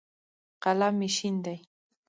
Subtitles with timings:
[0.63, 1.57] قلم مې شین دی.